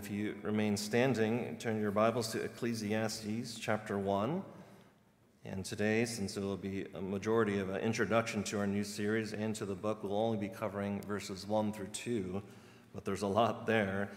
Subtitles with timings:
[0.00, 4.42] if you remain standing, turn your Bibles to Ecclesiastes chapter 1.
[5.44, 9.34] And today, since it will be a majority of an introduction to our new series
[9.34, 12.40] and to the book, we'll only be covering verses 1 through 2,
[12.94, 14.08] but there's a lot there.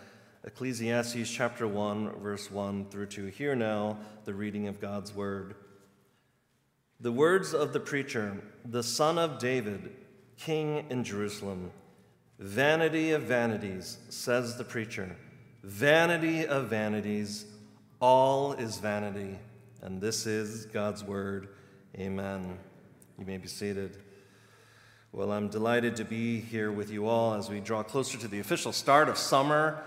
[0.46, 3.26] Ecclesiastes chapter 1, verse 1 through 2.
[3.26, 5.54] Hear now the reading of God's word.
[7.02, 9.92] The words of the preacher, the son of David,
[10.38, 11.72] king in Jerusalem.
[12.40, 15.18] Vanity of vanities, says the preacher.
[15.64, 17.46] Vanity of vanities,
[18.02, 19.40] all is vanity.
[19.82, 21.48] And this is God's word.
[21.98, 22.60] Amen.
[23.18, 23.98] You may be seated.
[25.14, 28.42] Well, I'm delighted to be here with you all as we draw closer to the
[28.42, 29.82] official start of summer,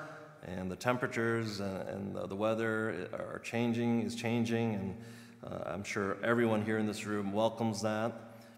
[0.45, 4.96] and the temperatures and the weather are changing, is changing, and
[5.45, 8.12] uh, I'm sure everyone here in this room welcomes that.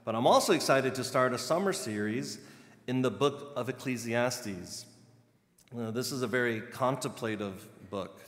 [0.04, 2.38] But I'm also excited to start a summer series
[2.86, 4.86] in the book of Ecclesiastes.
[5.72, 8.22] Now, this is a very contemplative book.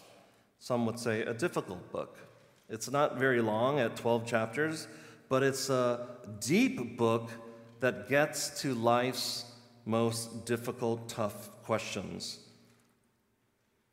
[0.58, 2.18] Some would say a difficult book.
[2.68, 4.86] It's not very long at 12 chapters,
[5.30, 6.06] but it's a
[6.40, 7.30] deep book
[7.80, 9.46] that gets to life's
[9.86, 12.40] most difficult, tough questions.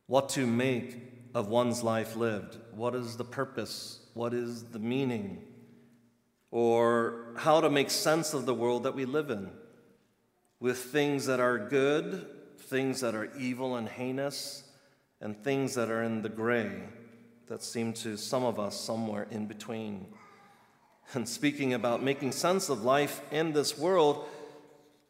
[0.07, 0.97] What to make
[1.33, 2.57] of one's life lived?
[2.73, 3.99] What is the purpose?
[4.13, 5.41] What is the meaning?
[6.51, 9.51] Or how to make sense of the world that we live in
[10.59, 12.25] with things that are good,
[12.67, 14.63] things that are evil and heinous,
[15.21, 16.71] and things that are in the gray
[17.47, 20.05] that seem to some of us somewhere in between.
[21.13, 24.27] And speaking about making sense of life in this world,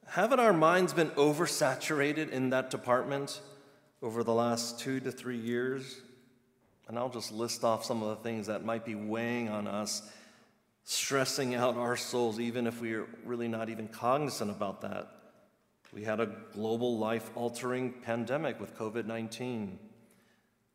[0.05, 3.41] haven't our minds been oversaturated in that department
[4.01, 5.99] over the last two to three years?
[6.87, 10.09] And I'll just list off some of the things that might be weighing on us,
[10.85, 15.16] stressing out our souls, even if we're really not even cognizant about that.
[15.97, 19.79] We had a global life altering pandemic with COVID 19.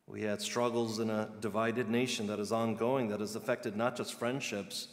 [0.09, 4.14] We had struggles in a divided nation that is ongoing, that has affected not just
[4.14, 4.89] friendships,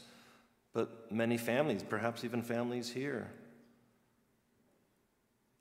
[0.72, 3.32] but many families, perhaps even families here.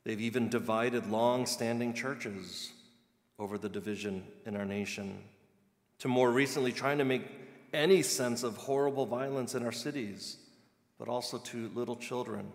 [0.04, 2.70] They've even divided long standing churches
[3.38, 5.16] over the division in our nation,
[6.00, 7.22] to more recently trying to make
[7.72, 10.36] any sense of horrible violence in our cities,
[10.98, 12.52] but also to little children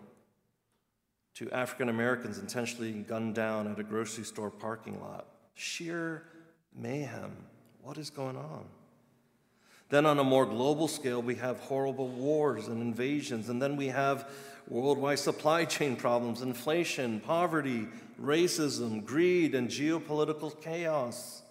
[1.34, 5.26] to African Americans intentionally gunned down at a grocery store parking lot.
[5.54, 6.22] Sheer
[6.74, 7.32] mayhem.
[7.82, 8.64] What is going on?
[9.90, 13.88] Then, on a more global scale, we have horrible wars and invasions, and then we
[13.88, 14.28] have
[14.66, 17.86] worldwide supply chain problems, inflation, poverty,
[18.20, 21.42] racism, greed, and geopolitical chaos.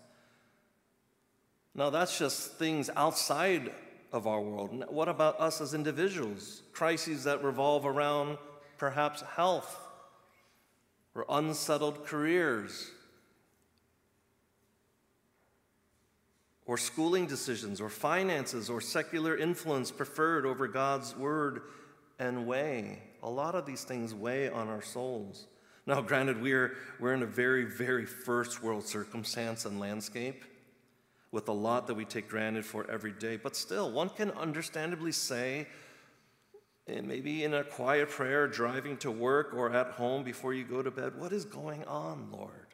[1.76, 3.72] Now, that's just things outside
[4.12, 4.86] of our world.
[4.90, 6.64] What about us as individuals?
[6.72, 8.38] Crises that revolve around
[8.84, 9.80] perhaps health
[11.16, 12.92] or unsettled careers
[16.66, 21.62] or schooling decisions or finances or secular influence preferred over God's word
[22.20, 23.02] and way.
[23.24, 25.48] A lot of these things weigh on our souls.
[25.86, 30.44] Now, granted, we're, we're in a very, very first world circumstance and landscape
[31.32, 35.14] with a lot that we take granted for every day, but still, one can understandably
[35.14, 35.68] say
[36.88, 40.82] and maybe in a quiet prayer, driving to work or at home before you go
[40.82, 42.68] to bed, what is going on, Lord?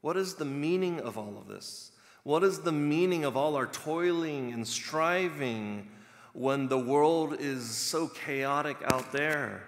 [0.00, 1.92] What is the meaning of all of this?
[2.24, 5.88] What is the meaning of all our toiling and striving
[6.34, 9.64] when the world is so chaotic out there?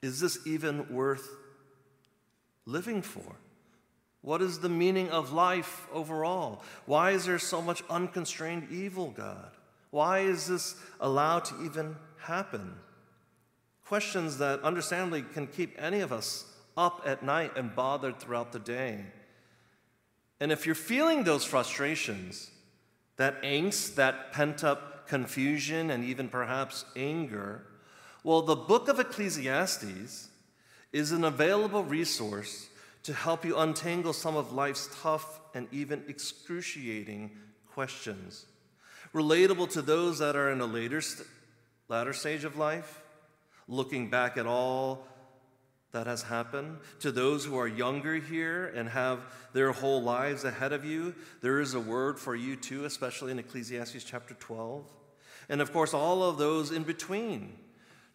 [0.00, 1.28] Is this even worth
[2.64, 3.36] living for?
[4.22, 6.62] What is the meaning of life overall?
[6.86, 9.52] Why is there so much unconstrained evil, God?
[9.90, 12.74] Why is this allowed to even happen?
[13.84, 16.44] Questions that understandably can keep any of us
[16.76, 19.04] up at night and bothered throughout the day.
[20.40, 22.50] And if you're feeling those frustrations,
[23.16, 27.62] that angst, that pent up confusion, and even perhaps anger,
[28.22, 30.28] well, the book of Ecclesiastes
[30.92, 32.68] is an available resource
[33.04, 37.30] to help you untangle some of life's tough and even excruciating
[37.72, 38.46] questions.
[39.14, 41.28] Relatable to those that are in a later st-
[41.88, 43.02] latter stage of life,
[43.68, 45.06] looking back at all
[45.92, 46.78] that has happened.
[47.00, 49.20] To those who are younger here and have
[49.52, 53.38] their whole lives ahead of you, there is a word for you too, especially in
[53.38, 54.84] Ecclesiastes chapter 12.
[55.48, 57.56] And of course, all of those in between,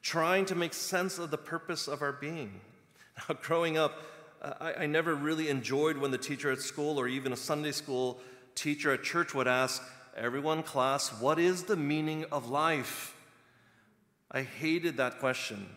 [0.02, 2.62] trying to make sense of the purpose of our being.
[3.30, 4.02] Now, growing up,
[4.42, 8.20] I, I never really enjoyed when the teacher at school or even a Sunday school
[8.56, 9.84] teacher at church would ask,
[10.16, 13.16] Everyone, class, what is the meaning of life?
[14.34, 15.68] I hated that question.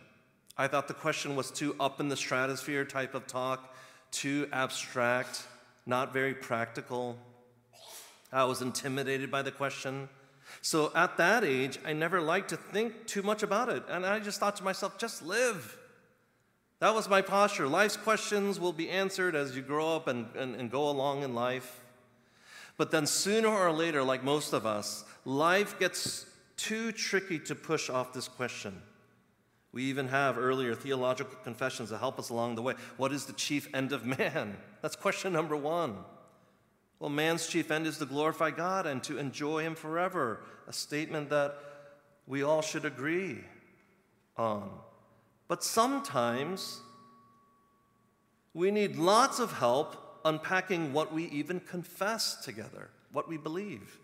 [0.57, 3.75] I thought the question was too up in the stratosphere type of talk,
[4.11, 5.45] too abstract.
[5.85, 7.15] not very practical.
[8.31, 10.09] I was intimidated by the question.
[10.61, 13.83] So at that age, I never liked to think too much about it.
[13.87, 15.77] And I just thought to myself, just live.
[16.79, 17.67] That was my posture.
[17.67, 21.35] Life's questions will be answered as you grow up and, and, and go along in
[21.35, 21.81] life.
[22.77, 26.25] But then sooner or later, like most of us, life gets
[26.57, 28.81] too tricky to push off this question.
[29.71, 32.75] We even have earlier theological confessions that help us along the way.
[32.95, 34.55] What is the chief end of man?
[34.81, 35.97] That's question number one.
[36.99, 41.29] Well, man's chief end is to glorify God and to enjoy Him forever, a statement
[41.29, 41.55] that
[42.25, 43.43] we all should agree
[44.37, 44.69] on.
[45.47, 46.79] But sometimes
[48.53, 53.99] we need lots of help unpacking what we even confess together, what we believe.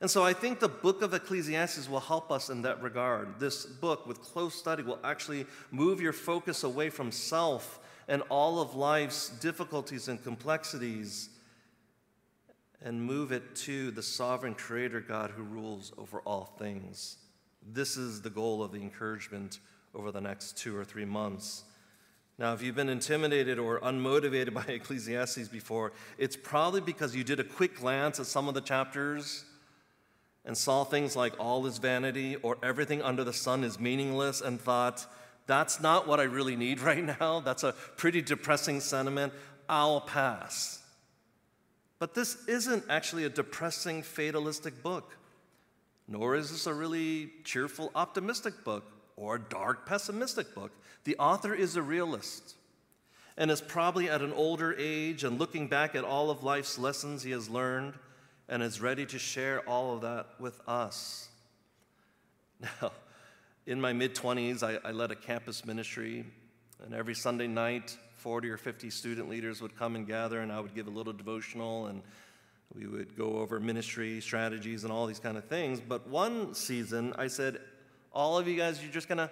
[0.00, 3.38] And so I think the book of Ecclesiastes will help us in that regard.
[3.38, 8.60] This book, with close study, will actually move your focus away from self and all
[8.60, 11.30] of life's difficulties and complexities
[12.82, 17.16] and move it to the sovereign creator God who rules over all things.
[17.66, 19.60] This is the goal of the encouragement
[19.94, 21.64] over the next two or three months.
[22.36, 27.40] Now, if you've been intimidated or unmotivated by Ecclesiastes before, it's probably because you did
[27.40, 29.44] a quick glance at some of the chapters
[30.44, 34.60] and saw things like all is vanity or everything under the sun is meaningless and
[34.60, 35.06] thought,
[35.46, 37.40] that's not what I really need right now.
[37.40, 39.32] That's a pretty depressing sentiment.
[39.68, 40.82] I'll pass.
[41.98, 45.16] But this isn't actually a depressing, fatalistic book,
[46.06, 48.84] nor is this a really cheerful, optimistic book
[49.16, 50.72] or a dark, pessimistic book.
[51.04, 52.56] The author is a realist
[53.36, 57.22] and is probably at an older age and looking back at all of life's lessons
[57.22, 57.94] he has learned
[58.48, 61.28] and is ready to share all of that with us.
[62.60, 62.92] Now,
[63.66, 66.24] in my mid 20s, I, I, led a campus ministry,
[66.84, 70.60] and every Sunday night, 40 or 50 student leaders would come and gather, and I
[70.60, 72.02] would give a little devotional, and
[72.74, 75.80] we would go over ministry strategies and all these kind of things.
[75.80, 77.58] But one season, I said,
[78.12, 79.30] All of you guys, you're just going to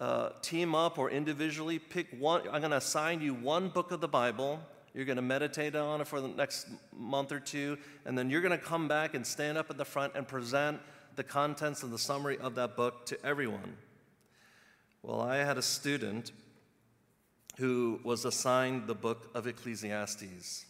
[0.00, 2.42] uh, team up or individually pick one.
[2.50, 4.60] I'm going to assign you one book of the Bible
[4.94, 8.40] you're going to meditate on it for the next month or two, and then you're
[8.40, 10.80] going to come back and stand up at the front and present
[11.16, 13.76] the contents and the summary of that book to everyone.
[15.02, 16.30] Well, I had a student
[17.58, 20.64] who was assigned the book of Ecclesiastes.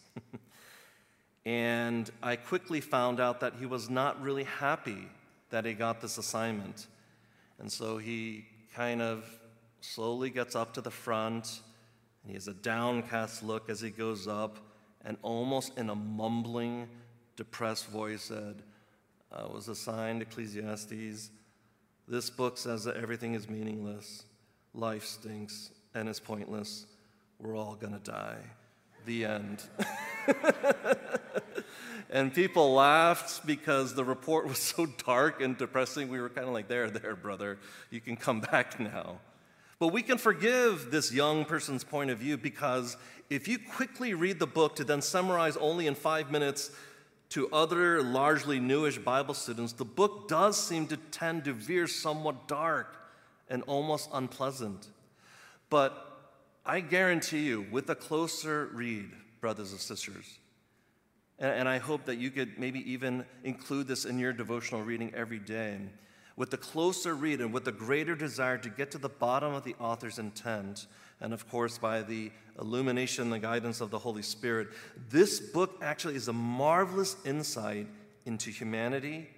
[1.45, 5.07] and I quickly found out that he was not really happy
[5.51, 6.87] that he got this assignment.
[7.59, 8.45] And so he
[8.75, 9.23] kind of
[9.81, 11.61] slowly gets up to the front
[12.25, 14.57] and he has a downcast look as he goes up,
[15.05, 16.87] and almost in a mumbling,
[17.35, 18.63] depressed voice said,
[19.31, 21.29] I was assigned Ecclesiastes.
[22.07, 24.23] This book says that everything is meaningless,
[24.73, 26.87] life stinks, and is pointless.
[27.37, 28.39] We're all to die.
[29.05, 29.63] The end.
[32.09, 36.09] and people laughed because the report was so dark and depressing.
[36.09, 37.59] We were kind of like, there, there, brother,
[37.91, 39.19] you can come back now.
[39.79, 42.95] But we can forgive this young person's point of view because
[43.29, 46.71] if you quickly read the book to then summarize only in five minutes
[47.29, 52.47] to other largely newish Bible students, the book does seem to tend to veer somewhat
[52.47, 52.95] dark
[53.49, 54.87] and almost unpleasant.
[55.69, 56.05] But
[56.65, 59.09] I guarantee you, with a closer read,
[59.41, 60.39] brothers and sisters,
[61.37, 65.37] and, I hope that you could maybe even include this in your devotional reading every
[65.37, 65.77] day
[66.35, 69.63] with the closer read and with the greater desire to get to the bottom of
[69.63, 70.87] the author's intent,
[71.21, 74.67] and of course, by the illumination and the guidance of the Holy Spirit,
[75.09, 77.87] this book actually is a marvelous insight
[78.25, 79.29] into humanity,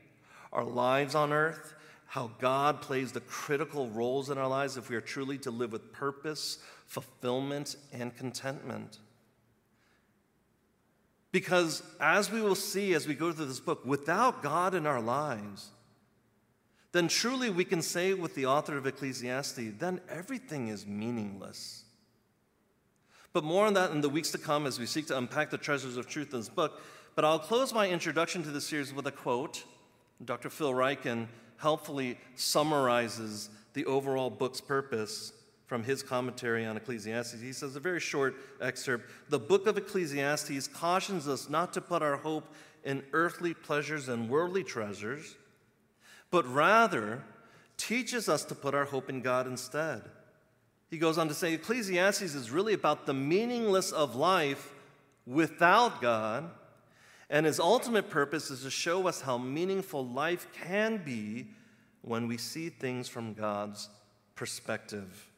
[0.51, 1.75] our lives on earth,
[2.07, 5.71] how God plays the critical roles in our lives if we are truly to live
[5.71, 8.99] with purpose, fulfillment, and contentment.
[11.31, 15.01] Because as we will see as we go through this book, without God in our
[15.01, 15.69] lives,
[16.91, 21.83] then truly we can say with the author of Ecclesiastes, then everything is meaningless.
[23.33, 25.57] But more on that in the weeks to come as we seek to unpack the
[25.57, 26.81] treasures of truth in this book.
[27.15, 29.63] But I'll close my introduction to this series with a quote.
[30.23, 30.49] Dr.
[30.49, 31.27] Phil Ryken
[31.57, 35.33] helpfully summarizes the overall book's purpose
[35.67, 37.41] from his commentary on Ecclesiastes.
[37.41, 42.01] He says, a very short excerpt The book of Ecclesiastes cautions us not to put
[42.01, 42.53] our hope
[42.85, 45.35] in earthly pleasures and worldly treasures
[46.31, 47.23] but rather
[47.77, 50.01] teaches us to put our hope in God instead.
[50.89, 54.73] He goes on to say Ecclesiastes is really about the meaningless of life
[55.25, 56.49] without God,
[57.29, 61.47] and his ultimate purpose is to show us how meaningful life can be
[62.01, 63.89] when we see things from God's
[64.35, 65.29] perspective.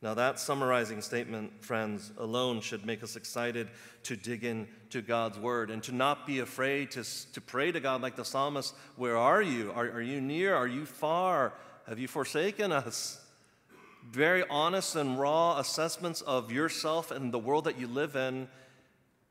[0.00, 3.68] Now, that summarizing statement, friends, alone should make us excited
[4.04, 7.02] to dig into God's word and to not be afraid to,
[7.32, 9.72] to pray to God like the psalmist Where are you?
[9.74, 10.54] Are, are you near?
[10.54, 11.52] Are you far?
[11.88, 13.20] Have you forsaken us?
[14.08, 18.46] Very honest and raw assessments of yourself and the world that you live in,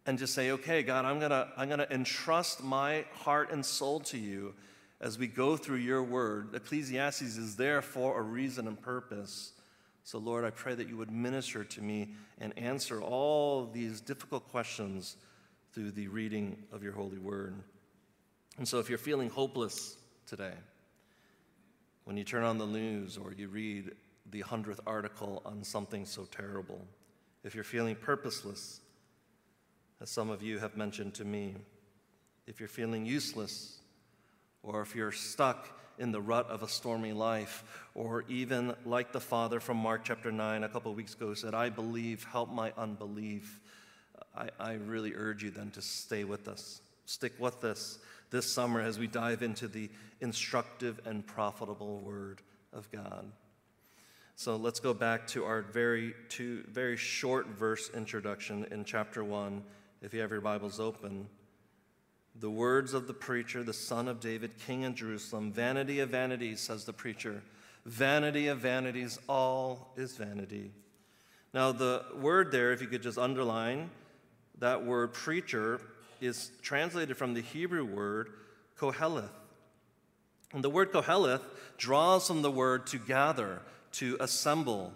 [0.05, 3.65] and just say, Okay, God, I'm going to I'm going to entrust my heart and
[3.65, 4.53] soul to you
[4.99, 6.53] as we go through your word.
[6.53, 9.53] Ecclesiastes is there for a reason and purpose.
[10.07, 14.47] So, Lord, I pray that you would minister to me and answer all these difficult
[14.47, 15.17] questions
[15.73, 17.55] through the reading of your holy word.
[18.57, 20.53] And so, if you're feeling hopeless today,
[22.05, 23.91] when you turn on the news or you read
[24.31, 26.79] the hundredth article on something so terrible,
[27.43, 28.79] if you're feeling purposeless,
[29.99, 31.53] as some of you have mentioned to me,
[32.45, 33.79] if you're feeling useless,
[34.63, 37.63] or if you're stuck in the rut of a stormy life,
[37.95, 41.69] or even like the Father from Mark chapter 9 a couple weeks ago said, I
[41.69, 43.59] believe, help my unbelief.
[44.35, 46.81] I, I really urge you then to stay with us.
[47.05, 47.99] Stick with us
[48.29, 49.89] this summer as we dive into the
[50.21, 52.41] instructive and profitable Word
[52.73, 53.25] of God.
[54.35, 59.63] So let's go back to our very, two, very short verse introduction in chapter 1.
[60.03, 61.27] If you have your Bibles open,
[62.39, 66.59] the words of the preacher, the son of David, king in Jerusalem Vanity of vanities,
[66.59, 67.41] says the preacher.
[67.85, 70.71] Vanity of vanities, all is vanity.
[71.53, 73.89] Now, the word there, if you could just underline,
[74.59, 75.81] that word preacher
[76.19, 78.29] is translated from the Hebrew word
[78.77, 79.29] koheleth.
[80.53, 81.41] And the word koheleth
[81.77, 83.61] draws from the word to gather,
[83.93, 84.93] to assemble,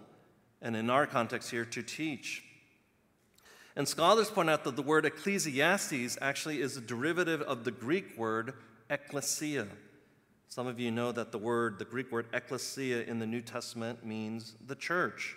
[0.60, 2.44] and in our context here, to teach.
[3.74, 8.18] And scholars point out that the word Ecclesiastes actually is a derivative of the Greek
[8.18, 8.54] word
[8.90, 9.66] ecclesia.
[10.48, 14.04] Some of you know that the word, the Greek word ecclesia in the New Testament
[14.04, 15.34] means the church.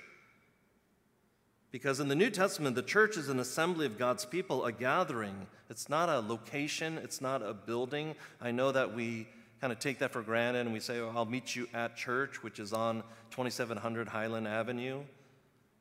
[1.72, 5.48] Because in the New Testament, the church is an assembly of God's people, a gathering.
[5.70, 8.16] It's not a location, it's not a building.
[8.42, 9.28] I know that we
[9.62, 12.44] kind of take that for granted and we say, oh, I'll meet you at church,
[12.44, 13.02] which is on
[13.32, 15.04] 2700 Highland Avenue.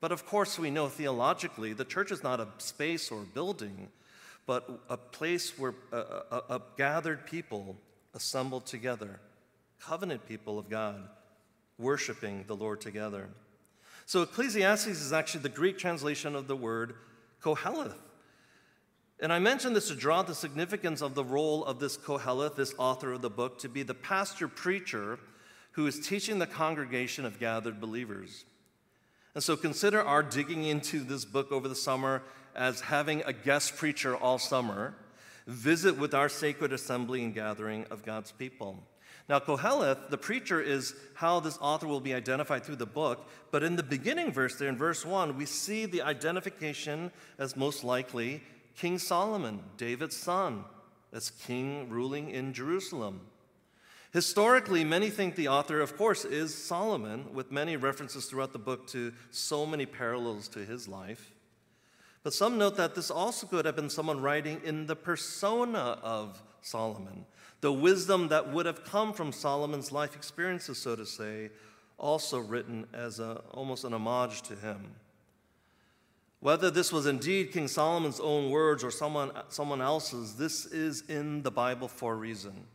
[0.04, 3.88] But of course, we know theologically the church is not a space or building,
[4.44, 7.78] but a place where a, a, a gathered people
[8.12, 9.18] assembled together,
[9.80, 11.08] covenant people of God,
[11.78, 13.30] worshiping the Lord together.
[14.04, 16.96] So Ecclesiastes is actually the Greek translation of the word
[17.42, 17.96] Koheleth.
[19.20, 22.74] And I mention this to draw the significance of the role of this Koheleth, this
[22.76, 25.18] author of the book, to be the pastor preacher
[25.70, 28.44] who is teaching the congregation of gathered believers.
[29.34, 32.22] And so consider our digging into this book over the summer
[32.54, 34.94] as having a guest preacher all summer
[35.46, 38.82] visit with our sacred assembly and gathering of God's people.
[39.28, 43.28] Now, Koheleth, the preacher, is how this author will be identified through the book.
[43.50, 47.84] But in the beginning verse, there in verse 1, we see the identification as most
[47.84, 48.42] likely
[48.76, 50.64] King Solomon, David's son,
[51.12, 53.20] as king ruling in Jerusalem.
[54.14, 58.86] Historically, many think the author, of course, is Solomon, with many references throughout the book
[58.86, 61.32] to so many parallels to his life.
[62.22, 66.40] But some note that this also could have been someone writing in the persona of
[66.60, 67.26] Solomon,
[67.60, 71.50] the wisdom that would have come from Solomon's life experiences, so to say,
[71.98, 74.94] also written as a, almost an homage to him.
[76.38, 81.42] Whether this was indeed King Solomon's own words or someone, someone else's, this is in
[81.42, 82.68] the Bible for a reason.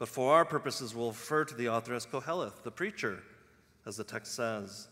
[0.00, 3.22] But for our purposes, we'll refer to the author as Koheleth, the preacher,
[3.84, 4.88] as the text says.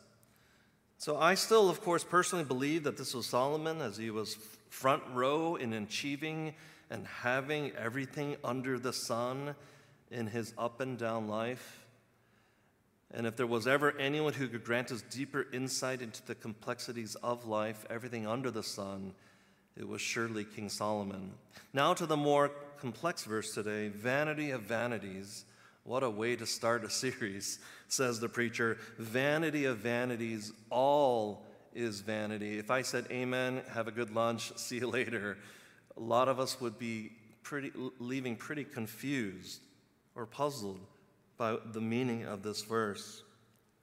[0.98, 4.36] So I still, of course, personally believe that this was Solomon as he was
[4.68, 6.52] front row in achieving
[6.90, 9.54] and having everything under the sun
[10.10, 11.86] in his up and down life.
[13.10, 17.14] And if there was ever anyone who could grant us deeper insight into the complexities
[17.22, 19.14] of life, everything under the sun,
[19.78, 21.32] it was surely King Solomon.
[21.73, 25.44] Now to the more complex verse today Vanity of vanities.
[25.85, 28.76] What a way to start a series, says the preacher.
[28.99, 32.58] Vanity of vanities, all is vanity.
[32.58, 35.38] If I said amen, have a good lunch, see you later,
[35.97, 39.61] a lot of us would be pretty, leaving pretty confused
[40.14, 40.80] or puzzled
[41.37, 43.23] by the meaning of this verse.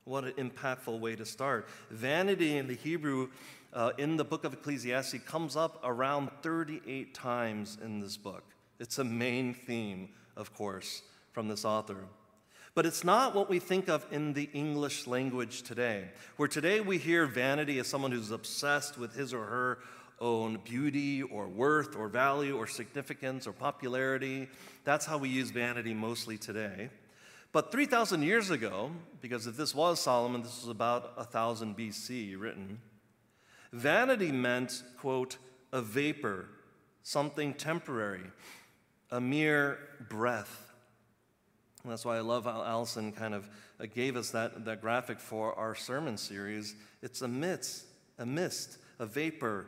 [0.03, 1.67] What an impactful way to start.
[1.89, 3.29] Vanity in the Hebrew
[3.75, 8.43] uh, in the book of Ecclesiastes comes up around 38 times in this book.
[8.79, 11.01] It's a main theme, of course,
[11.33, 12.05] from this author.
[12.73, 16.97] But it's not what we think of in the English language today, where today we
[16.97, 19.79] hear vanity as someone who's obsessed with his or her
[20.21, 24.47] own beauty or worth or value or significance or popularity.
[24.85, 26.89] That's how we use vanity mostly today.
[27.51, 28.91] But 3,000 years ago,
[29.21, 32.79] because if this was Solomon, this was about 1000 BC written,
[33.75, 35.37] vanity meant, quote,
[35.73, 36.47] a vapor,
[37.03, 38.23] something temporary,
[39.11, 39.77] a mere
[40.09, 40.71] breath.
[41.83, 43.47] And that's why I love how Allison kind of
[43.79, 46.75] uh, gave us that, that graphic for our sermon series.
[47.01, 47.85] It's a mist,
[48.17, 49.67] a mist, a vapor,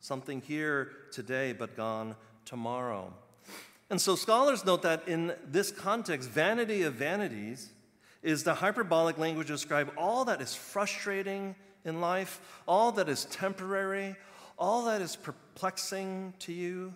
[0.00, 3.12] something here today but gone tomorrow.
[3.88, 7.70] And so scholars note that in this context, vanity of vanities
[8.22, 11.54] is the hyperbolic language to describe all that is frustrating
[11.86, 14.16] in life, all that is temporary,
[14.58, 16.92] all that is perplexing to you.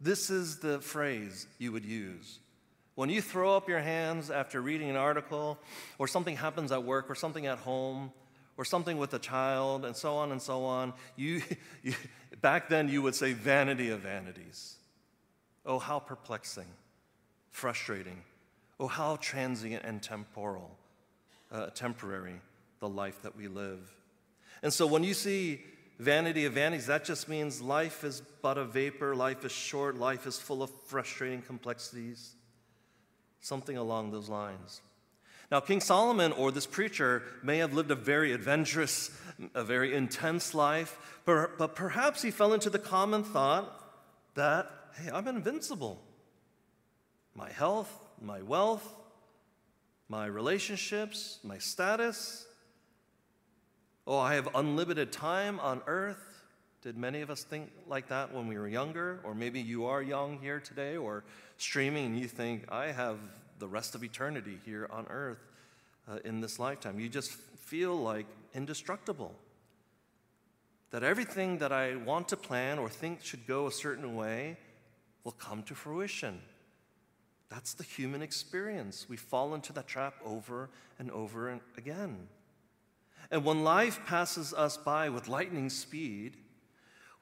[0.00, 2.38] This is the phrase you would use.
[2.94, 5.58] When you throw up your hands after reading an article,
[5.98, 8.12] or something happens at work, or something at home,
[8.56, 11.42] or something with a child, and so on and so on, you,
[11.82, 11.94] you
[12.40, 14.76] back then you would say vanity of vanities.
[15.66, 16.68] Oh, how perplexing,
[17.50, 18.22] frustrating.
[18.78, 20.76] Oh, how transient and temporal,
[21.50, 22.40] uh, temporary
[22.84, 23.80] the life that we live.
[24.62, 25.62] And so when you see
[25.98, 30.26] vanity of vanities, that just means life is but a vapor, life is short, life
[30.26, 32.34] is full of frustrating complexities,
[33.40, 34.82] something along those lines.
[35.50, 39.10] Now, King Solomon or this preacher may have lived a very adventurous,
[39.54, 43.80] a very intense life, but perhaps he fell into the common thought
[44.34, 46.02] that hey, I'm invincible.
[47.34, 48.86] My health, my wealth,
[50.10, 52.46] my relationships, my status.
[54.06, 56.44] Oh, I have unlimited time on earth.
[56.82, 59.20] Did many of us think like that when we were younger?
[59.24, 61.24] Or maybe you are young here today or
[61.56, 63.18] streaming and you think, I have
[63.58, 65.38] the rest of eternity here on earth
[66.06, 67.00] uh, in this lifetime.
[67.00, 69.34] You just feel like indestructible.
[70.90, 74.58] That everything that I want to plan or think should go a certain way
[75.24, 76.40] will come to fruition.
[77.48, 79.08] That's the human experience.
[79.08, 80.68] We fall into that trap over
[80.98, 82.28] and over and again.
[83.30, 86.36] And when life passes us by with lightning speed,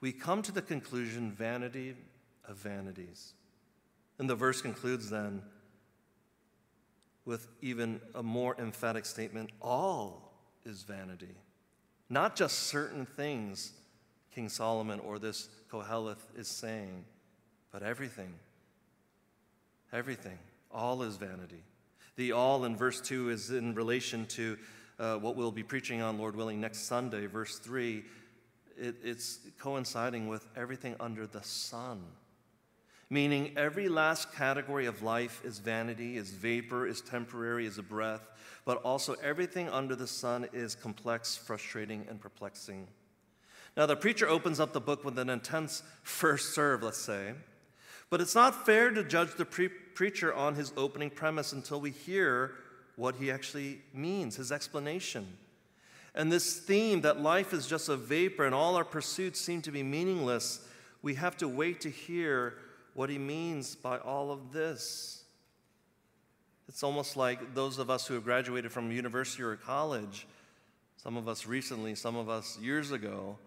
[0.01, 1.95] we come to the conclusion vanity
[2.47, 3.33] of vanities.
[4.19, 5.41] And the verse concludes then
[7.25, 10.33] with even a more emphatic statement all
[10.65, 11.35] is vanity.
[12.09, 13.73] Not just certain things,
[14.33, 17.05] King Solomon or this Koheleth is saying
[17.71, 18.31] but everything,
[19.91, 20.37] everything,
[20.71, 21.63] all is vanity.
[22.15, 24.57] The all in verse 2 is in relation to
[24.99, 27.25] uh, what we'll be preaching on, Lord willing, next Sunday.
[27.25, 28.03] Verse 3,
[28.77, 32.03] it, it's coinciding with everything under the sun.
[33.09, 38.27] Meaning, every last category of life is vanity, is vapor, is temporary, is a breath,
[38.65, 42.87] but also everything under the sun is complex, frustrating, and perplexing.
[43.75, 47.33] Now, the preacher opens up the book with an intense first serve, let's say.
[48.09, 51.91] But it's not fair to judge the pre- preacher on his opening premise until we
[51.91, 52.55] hear
[52.95, 55.27] what he actually means, his explanation.
[56.15, 59.71] And this theme that life is just a vapor and all our pursuits seem to
[59.71, 60.65] be meaningless,
[61.01, 62.55] we have to wait to hear
[62.93, 65.23] what he means by all of this.
[66.67, 70.27] It's almost like those of us who have graduated from university or college,
[70.97, 73.37] some of us recently, some of us years ago,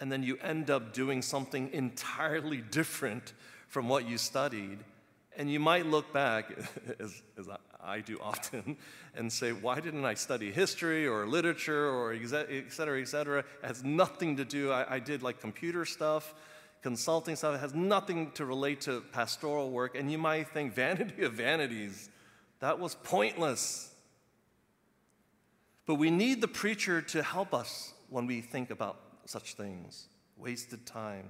[0.00, 3.32] and then you end up doing something entirely different
[3.68, 4.78] from what you studied.
[5.36, 6.50] And you might look back,
[6.98, 7.48] as, as
[7.82, 8.76] I do often,
[9.14, 13.40] and say, why didn't I study history or literature or et cetera, et cetera?
[13.40, 16.34] It has nothing to do, I, I did like computer stuff,
[16.82, 17.56] consulting stuff.
[17.56, 19.96] It has nothing to relate to pastoral work.
[19.96, 22.10] And you might think, vanity of vanities,
[22.60, 23.92] that was pointless.
[25.86, 30.06] But we need the preacher to help us when we think about such things.
[30.36, 31.26] Wasted time.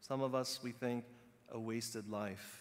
[0.00, 1.04] Some of us, we think,
[1.50, 2.59] a wasted life.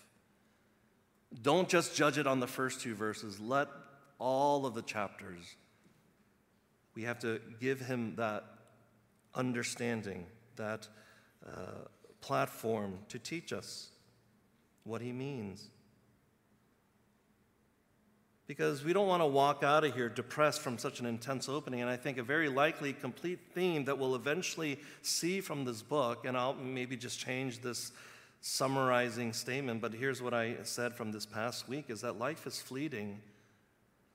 [1.41, 3.39] Don't just judge it on the first two verses.
[3.39, 3.67] Let
[4.17, 5.55] all of the chapters,
[6.95, 8.45] we have to give him that
[9.35, 10.87] understanding, that
[11.45, 11.85] uh,
[12.21, 13.89] platform to teach us
[14.83, 15.69] what he means.
[18.47, 21.81] Because we don't want to walk out of here depressed from such an intense opening.
[21.81, 26.25] And I think a very likely complete theme that we'll eventually see from this book,
[26.25, 27.91] and I'll maybe just change this
[28.41, 32.61] summarizing statement, but here's what I said from this past week is that life is
[32.61, 33.21] fleeting.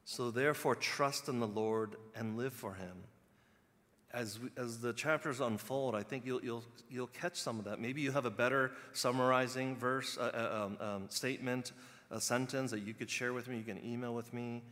[0.05, 3.05] So therefore, trust in the Lord and live for Him.
[4.13, 7.81] As, as the chapters unfold, I think you'll, you'll, you'll catch some of that.
[7.81, 11.73] Maybe you have a better summarizing verse, uh, uh, um, um, statement,
[12.11, 13.57] a sentence that you could share with me.
[13.59, 14.63] You can email with me.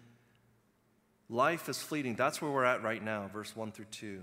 [1.29, 2.15] Life is fleeting.
[2.15, 4.23] That's where we're at right now, verse 1 through 2.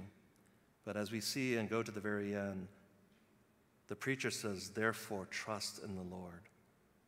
[0.85, 2.67] But as we see and go to the very end,
[3.89, 6.41] the preacher says, therefore, trust in the Lord.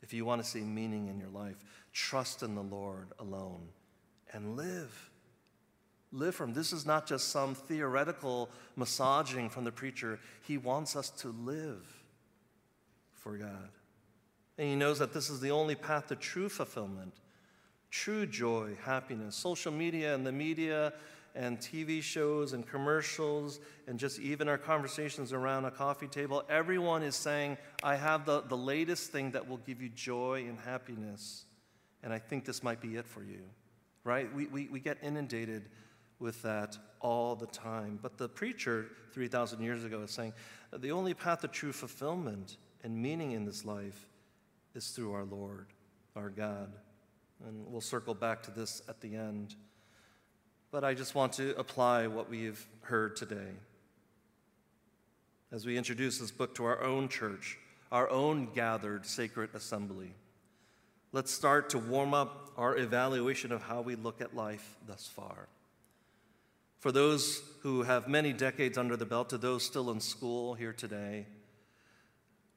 [0.01, 1.63] if you want to see meaning in your life,
[1.93, 3.69] trust in the Lord alone
[4.33, 5.09] and live.
[6.11, 6.53] Live from.
[6.53, 10.19] This is not just some theoretical massaging from the preacher.
[10.41, 11.85] He wants us to live
[13.13, 13.69] for God.
[14.57, 17.13] And he knows that this is the only path to true fulfillment,
[17.91, 19.35] true joy, happiness.
[19.35, 20.93] Social media and the media
[21.35, 27.03] and TV shows and commercials and just even our conversations around a coffee table, everyone
[27.03, 31.45] is saying, I have the, the latest thing that will give you joy and happiness.
[32.03, 33.41] And I think this might be it for you,
[34.03, 34.33] right?
[34.33, 35.69] We, we, we get inundated
[36.19, 37.99] with that all the time.
[38.01, 40.33] But the preacher 3,000 years ago is saying,
[40.77, 44.07] the only path to true fulfillment and meaning in this life
[44.73, 45.67] is through our Lord,
[46.15, 46.73] our God.
[47.45, 49.55] And we'll circle back to this at the end.
[50.71, 53.51] But I just want to apply what we've heard today.
[55.51, 57.57] As we introduce this book to our own church,
[57.91, 60.13] our own gathered sacred assembly,
[61.12, 65.49] let's start to warm up our evaluation of how we look at life thus far.
[66.79, 70.71] For those who have many decades under the belt, to those still in school here
[70.71, 71.25] today,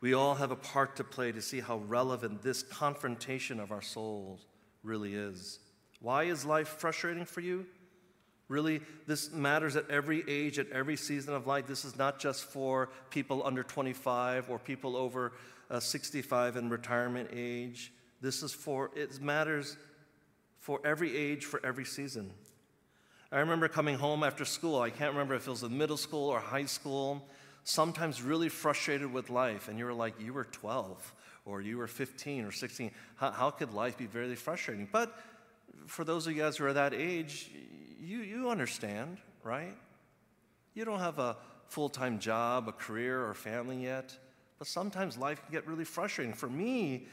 [0.01, 3.83] we all have a part to play to see how relevant this confrontation of our
[3.83, 4.47] souls
[4.85, 5.59] really is.
[6.01, 7.67] Why is life frustrating for you?
[8.55, 11.67] Really, this matters at every age, at every season of life.
[11.67, 15.33] This is not just for people under 25 or people over
[15.73, 17.93] uh, 65 in retirement age.
[18.21, 19.77] This is for, it matters
[20.61, 22.31] for every age, for every season.
[23.33, 24.81] I remember coming home after school.
[24.81, 27.27] I can't remember if it was in middle school or high school,
[27.65, 29.67] sometimes really frustrated with life.
[29.67, 31.13] And you were like, you were 12
[31.45, 32.93] or you were 15 or 16.
[33.17, 34.89] How, how could life be very frustrating?
[34.93, 35.13] But
[35.87, 37.51] for those of you guys who are that age,
[38.05, 39.75] you, you understand, right?
[40.75, 41.37] You don't have a
[41.69, 44.17] full time job, a career, or family yet,
[44.59, 46.35] but sometimes life can get really frustrating.
[46.35, 47.07] For me,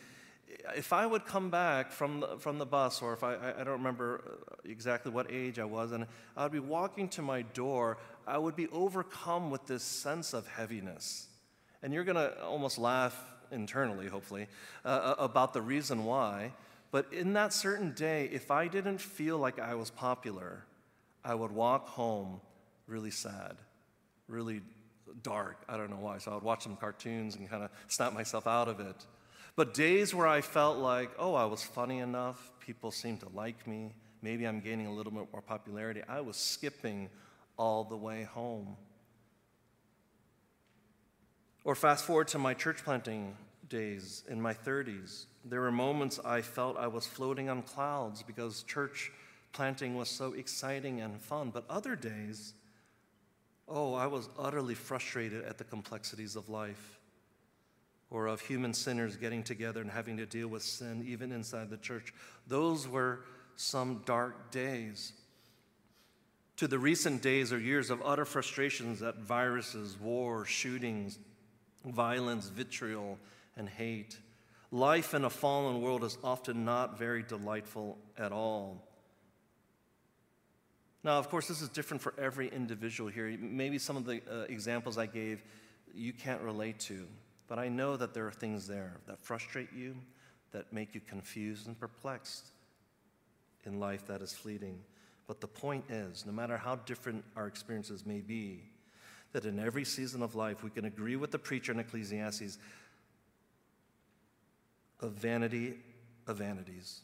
[0.76, 3.78] if I would come back from the, from the bus, or if I, I don't
[3.78, 7.98] remember uh, exactly what age I was, and I would be walking to my door,
[8.28, 11.28] I would be overcome with this sense of heaviness.
[11.84, 13.18] And you're going to almost laugh
[13.52, 14.48] internally, hopefully,
[14.86, 16.52] uh, uh, about the reason why.
[16.92, 20.66] But in that certain day, if I didn't feel like I was popular,
[21.24, 22.42] I would walk home
[22.88, 23.58] really sad,
[24.28, 24.62] really
[25.24, 25.64] dark.
[25.68, 26.18] I don't know why.
[26.18, 29.06] So I would watch some cartoons and kind of snap myself out of it.
[29.56, 33.68] But days where I felt like, oh, I was funny enough, people seemed to like
[33.68, 37.10] me, maybe I'm gaining a little bit more popularity, I was skipping
[37.58, 38.78] all the way home.
[41.64, 43.36] Or fast forward to my church planting
[43.68, 45.26] days in my 30s.
[45.46, 49.12] There were moments I felt I was floating on clouds because church
[49.54, 51.50] planting was so exciting and fun.
[51.50, 52.54] But other days,
[53.68, 57.00] oh, I was utterly frustrated at the complexities of life
[58.10, 61.78] or of human sinners getting together and having to deal with sin even inside the
[61.78, 62.14] church.
[62.48, 63.22] Those were
[63.56, 65.14] some dark days.
[66.58, 71.18] To the recent days or years of utter frustrations at viruses, war, shootings,
[71.86, 73.18] violence, vitriol,
[73.58, 74.18] and hate.
[74.72, 78.84] Life in a fallen world is often not very delightful at all.
[81.04, 83.36] Now, of course, this is different for every individual here.
[83.40, 85.44] Maybe some of the uh, examples I gave
[85.94, 87.06] you can't relate to,
[87.48, 89.96] but I know that there are things there that frustrate you,
[90.52, 92.48] that make you confused and perplexed
[93.66, 94.80] in life that is fleeting.
[95.28, 98.64] But the point is, no matter how different our experiences may be,
[99.34, 102.58] that in every season of life we can agree with the preacher in Ecclesiastes
[105.00, 105.76] of vanity
[106.28, 107.02] of vanities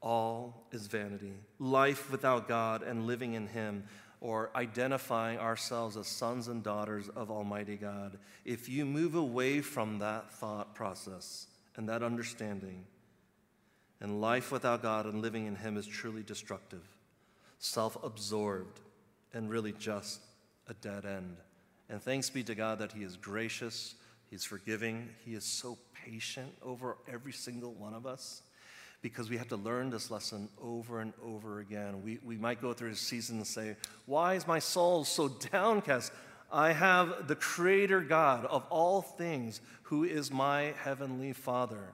[0.00, 1.34] all is vanity.
[1.58, 3.84] Life without God and living in Him,
[4.20, 10.00] or identifying ourselves as sons and daughters of Almighty God, if you move away from
[10.00, 12.84] that thought process and that understanding,
[14.00, 16.82] and life without God and living in Him is truly destructive,
[17.58, 18.80] self absorbed,
[19.32, 20.20] and really just
[20.68, 21.36] a dead end.
[21.88, 23.94] And thanks be to God that He is gracious,
[24.30, 28.42] He's forgiving, He is so patient over every single one of us
[29.00, 32.02] because we have to learn this lesson over and over again.
[32.02, 36.12] We, we might go through a season and say, Why is my soul so downcast?
[36.50, 41.92] I have the Creator God of all things who is my heavenly Father.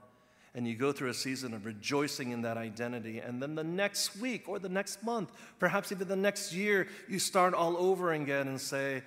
[0.54, 3.18] And you go through a season of rejoicing in that identity.
[3.18, 7.18] And then the next week or the next month, perhaps even the next year, you
[7.18, 9.02] start all over again and say,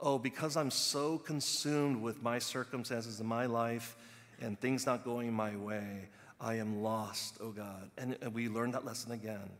[0.00, 3.96] Oh, because I'm so consumed with my circumstances in my life
[4.40, 6.08] and things not going my way,
[6.40, 7.90] I am lost, oh God.
[7.98, 9.50] And, we learn that lesson again.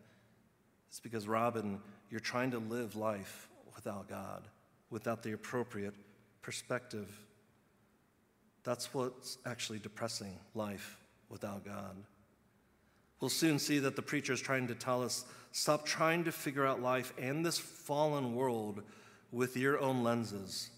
[0.89, 4.43] It's because, Robin, you're trying to live life without God,
[4.91, 5.95] without the appropriate
[6.43, 7.09] perspective.
[8.65, 11.97] That's what's actually depressing life without God.
[13.21, 16.65] We'll soon see that the preacher is trying to tell us stop trying to figure
[16.65, 18.83] out life and this fallen world
[19.33, 20.71] with your own lenses.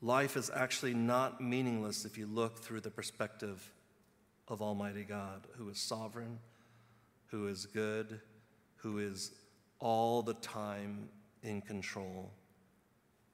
[0.00, 3.70] Life is actually not meaningless if you look through the perspective
[4.50, 6.38] of Almighty God, who is sovereign,
[7.28, 8.20] who is good,
[8.76, 9.30] who is
[9.78, 11.08] all the time
[11.42, 12.30] in control.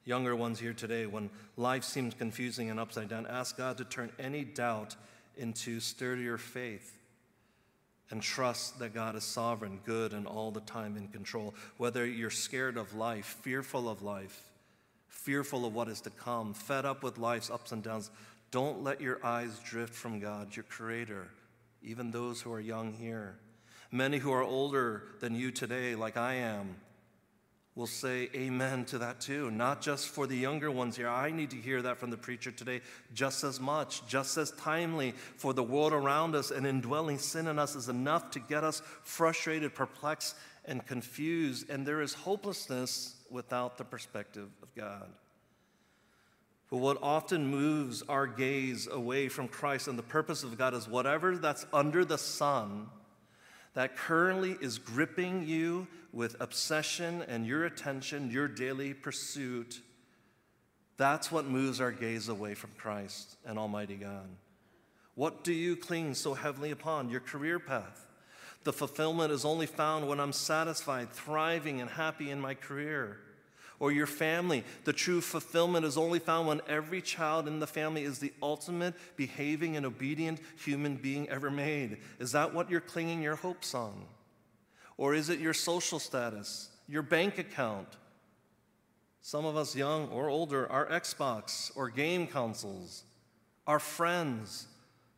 [0.04, 4.12] Younger ones here today, when life seems confusing and upside down, ask God to turn
[4.20, 4.94] any doubt
[5.36, 6.96] into sturdier faith
[8.10, 11.54] and trust that God is sovereign, good, and all the time in control.
[11.76, 14.42] Whether you're scared of life, fearful of life,
[15.08, 18.10] fearful of what is to come, fed up with life's ups and downs,
[18.50, 21.28] don't let your eyes drift from God, your Creator,
[21.82, 23.38] even those who are young here.
[23.90, 26.76] Many who are older than you today, like I am,
[27.76, 29.50] will say amen to that too.
[29.50, 31.08] Not just for the younger ones here.
[31.08, 32.80] I need to hear that from the preacher today
[33.12, 35.12] just as much, just as timely.
[35.36, 38.80] For the world around us and indwelling sin in us is enough to get us
[39.04, 41.68] frustrated, perplexed, and confused.
[41.68, 45.10] And there is hopelessness without the perspective of God.
[46.70, 50.88] But what often moves our gaze away from Christ and the purpose of God is
[50.88, 52.88] whatever that's under the sun
[53.74, 59.80] that currently is gripping you with obsession and your attention, your daily pursuit,
[60.96, 64.28] that's what moves our gaze away from Christ and Almighty God.
[65.14, 67.10] What do you cling so heavily upon?
[67.10, 68.06] Your career path.
[68.64, 73.18] The fulfillment is only found when I'm satisfied, thriving, and happy in my career
[73.78, 74.64] or your family.
[74.84, 78.94] The true fulfillment is only found when every child in the family is the ultimate
[79.16, 81.98] behaving and obedient human being ever made.
[82.18, 84.04] Is that what you're clinging your hopes on?
[84.96, 87.88] Or is it your social status, your bank account?
[89.20, 93.02] Some of us, young or older, our Xbox or game consoles,
[93.66, 94.68] our friends,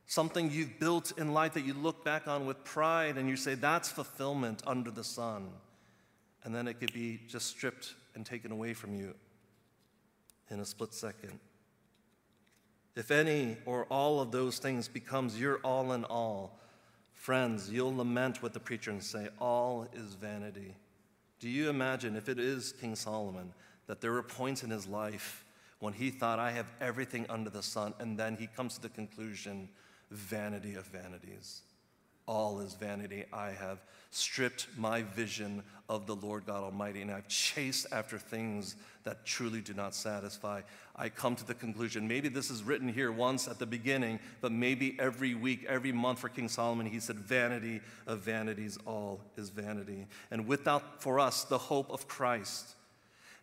[0.07, 3.55] something you've built in life that you look back on with pride and you say,
[3.55, 5.51] that's fulfillment under the sun.
[6.43, 9.15] And then it could be just stripped and taken away from you
[10.51, 11.39] in a split second.
[12.97, 16.59] If any or all of those things becomes your all in all,
[17.15, 20.75] friends, you'll lament with the preacher and say, All is vanity.
[21.39, 23.53] Do you imagine if it is King Solomon
[23.87, 25.45] that there were points in his life
[25.79, 28.89] when he thought, I have everything under the sun, and then he comes to the
[28.89, 29.69] conclusion,
[30.11, 31.63] vanity of vanities?
[32.29, 33.25] All is vanity.
[33.33, 33.79] I have
[34.11, 39.63] stripped my vision of the Lord God Almighty, and I've chased after things that truly
[39.63, 40.61] do not satisfy.
[40.95, 44.53] I come to the conclusion maybe this is written here once at the beginning, but
[44.53, 49.49] maybe every week, every month for King Solomon, he said, Vanity of vanities, all is
[49.49, 50.07] vanity.
[50.31, 52.75] And without for us the hope of Christ,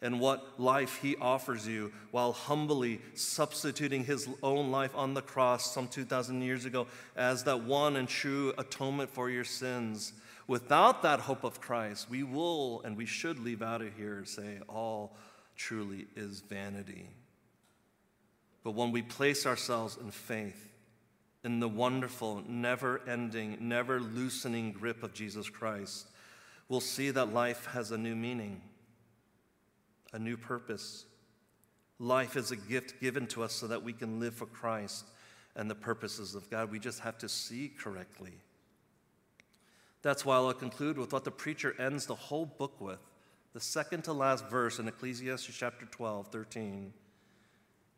[0.01, 5.73] and what life he offers you while humbly substituting his own life on the cross
[5.73, 10.13] some 2,000 years ago as that one and true atonement for your sins.
[10.47, 14.27] Without that hope of Christ, we will and we should leave out of here and
[14.27, 15.15] say, all
[15.55, 17.10] truly is vanity.
[18.63, 20.71] But when we place ourselves in faith,
[21.43, 26.08] in the wonderful, never ending, never loosening grip of Jesus Christ,
[26.67, 28.62] we'll see that life has a new meaning
[30.15, 31.06] a new purpose.
[31.99, 35.06] Life is a gift given to us so that we can live for Christ
[35.58, 36.71] and the purposes of God.
[36.71, 38.34] We just have to see correctly.
[40.01, 42.99] That's why I'll conclude with what the preacher ends the whole book with
[43.54, 46.93] the second to last verse in Ecclesiastes chapter 12, 13.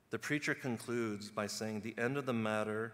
[0.10, 2.94] The preacher concludes by saying, The end of the matter,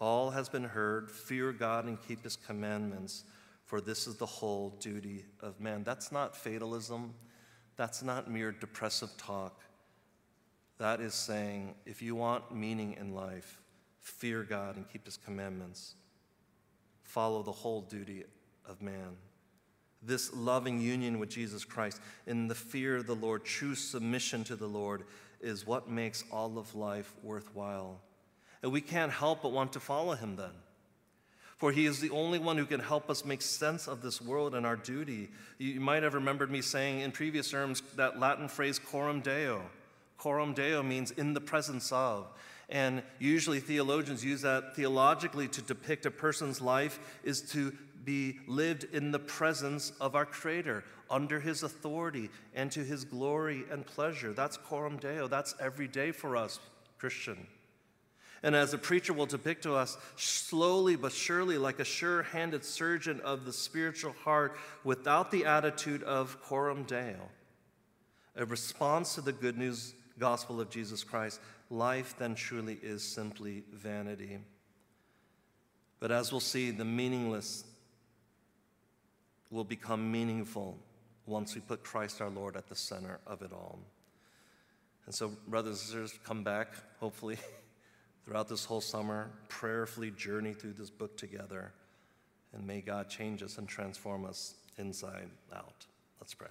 [0.00, 1.10] all has been heard.
[1.10, 3.24] Fear God and keep his commandments
[3.66, 5.82] for this is the whole duty of man.
[5.82, 7.12] That's not fatalism.
[7.76, 9.60] That's not mere depressive talk.
[10.78, 13.60] That is saying, if you want meaning in life,
[14.00, 15.94] fear God and keep his commandments.
[17.02, 18.24] Follow the whole duty
[18.68, 19.16] of man.
[20.00, 24.54] This loving union with Jesus Christ in the fear of the Lord, true submission to
[24.54, 25.02] the Lord,
[25.40, 28.00] is what makes all of life worthwhile.
[28.62, 30.52] And we can't help but want to follow him then
[31.56, 34.54] for he is the only one who can help us make sense of this world
[34.54, 35.30] and our duty.
[35.58, 39.62] You might have remembered me saying in previous terms that Latin phrase coram deo.
[40.18, 42.26] Coram deo means in the presence of.
[42.68, 47.72] And usually theologians use that theologically to depict a person's life is to
[48.04, 53.64] be lived in the presence of our Creator, under His authority, and to His glory
[53.70, 54.32] and pleasure.
[54.32, 55.26] That's coram deo.
[55.28, 56.60] That's every day for us,
[56.98, 57.46] Christian.
[58.42, 62.64] And as the preacher will depict to us, slowly but surely, like a sure handed
[62.64, 67.28] surgeon of the spiritual heart, without the attitude of coram deo,
[68.36, 73.64] a response to the good news gospel of Jesus Christ, life then truly is simply
[73.72, 74.38] vanity.
[75.98, 77.64] But as we'll see, the meaningless
[79.50, 80.78] will become meaningful
[81.26, 83.78] once we put Christ our Lord at the center of it all.
[85.06, 86.68] And so, brothers and sisters, come back,
[86.98, 87.38] hopefully,
[88.26, 91.72] throughout this whole summer, prayerfully journey through this book together,
[92.52, 95.86] and may God change us and transform us inside out.
[96.20, 96.48] Let's pray.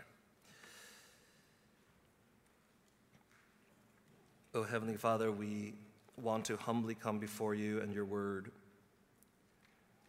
[4.54, 5.74] Oh, Heavenly Father, we
[6.16, 8.52] want to humbly come before you and your word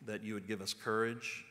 [0.07, 1.45] that you would give us courage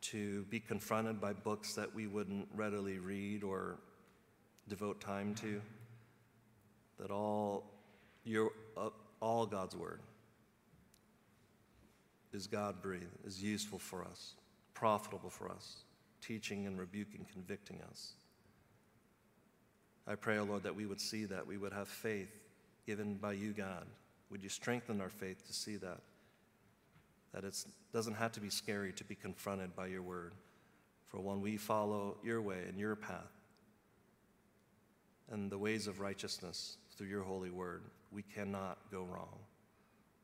[0.00, 3.76] to be confronted by books that we wouldn't readily read or
[4.66, 5.60] devote time to
[6.98, 7.64] that all
[8.24, 8.88] your uh,
[9.20, 10.00] all God's word
[12.32, 14.34] is God breathed, is useful for us,
[14.74, 15.84] profitable for us,
[16.20, 18.12] teaching and rebuking, convicting us.
[20.06, 22.30] I pray, O oh Lord, that we would see that, we would have faith
[22.86, 23.86] given by you, God.
[24.30, 26.00] Would you strengthen our faith to see that?
[27.32, 30.34] That it doesn't have to be scary to be confronted by your word.
[31.06, 33.32] For when we follow your way and your path
[35.30, 39.38] and the ways of righteousness, through your holy word, we cannot go wrong.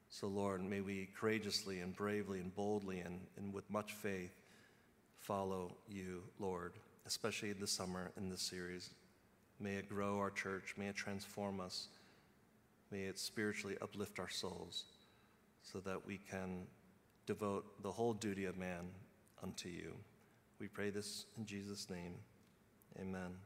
[0.09, 4.35] So, Lord, may we courageously and bravely and boldly and, and with much faith
[5.19, 6.75] follow you, Lord,
[7.07, 8.91] especially this summer in this series.
[9.59, 10.75] May it grow our church.
[10.77, 11.89] May it transform us.
[12.91, 14.85] May it spiritually uplift our souls
[15.63, 16.67] so that we can
[17.27, 18.89] devote the whole duty of man
[19.43, 19.93] unto you.
[20.61, 22.15] We pray this in Jesus' name.
[23.01, 23.46] Amen.